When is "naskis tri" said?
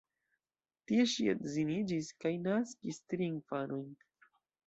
2.47-3.27